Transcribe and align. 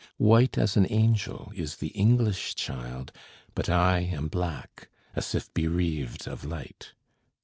White 0.17 0.57
as 0.57 0.75
an 0.77 0.87
angel 0.89 1.51
is 1.53 1.75
the 1.75 1.89
English 1.89 2.55
child, 2.55 3.11
But 3.53 3.69
I 3.69 3.99
am 3.99 4.29
black, 4.29 4.89
as 5.15 5.35
if 5.35 5.53
bereaved 5.53 6.25
of 6.27 6.43
light. 6.43 6.93